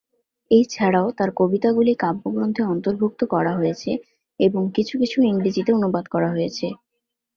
এছাড়াও, 0.51 1.07
তার 1.17 1.29
কবিতাগুলি 1.39 1.93
কাব্যগ্রন্থে 2.03 2.61
অন্তর্ভুক্ত 2.65 3.21
করা 3.33 3.51
হয়েছে 3.55 3.91
এবং 4.39 4.61
কিছু 4.75 4.93
কিছু 5.01 5.17
ইংরেজিতে 5.31 5.71
অনুবাদ 5.77 6.05
করা 6.13 6.29
হয়েছে। 6.35 6.67